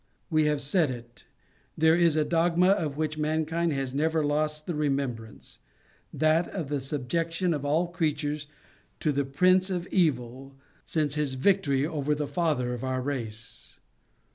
We 0.31 0.45
have 0.45 0.63
said 0.63 0.89
it; 0.89 1.25
there 1.77 1.95
is 1.95 2.15
a 2.15 2.25
dosfma 2.25 2.69
of 2.73 2.97
which 2.97 3.19
mankind 3.19 3.71
has 3.73 3.93
never 3.93 4.23
O 4.23 4.27
lost 4.29 4.65
the 4.65 4.73
remembrance; 4.73 5.59
that 6.11 6.47
of 6.47 6.69
the 6.69 6.81
subjection 6.81 7.53
of 7.53 7.63
all 7.63 7.85
creatures 7.85 8.47
to 8.99 9.11
the 9.11 9.25
prince 9.25 9.69
of 9.69 9.85
evil 9.89 10.55
sinc*e 10.85 11.13
his 11.19 11.35
victory 11.35 11.85
over 11.85 12.15
the 12.15 12.25
father 12.25 12.73
of 12.73 12.83
our 12.83 12.99
race. 12.99 13.77